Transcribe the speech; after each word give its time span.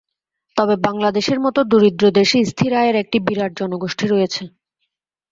তবে 0.57 0.75
বাংলাদেশের 0.85 1.39
মতো 1.39 1.59
দরিদ্র 1.71 2.05
দেশে 2.11 2.37
স্থির 2.51 2.71
আয়ের 2.73 2.95
একটি 3.03 3.17
বিরাট 3.27 3.51
জনগোষ্ঠী 3.59 4.05
রয়েছে। 4.07 4.43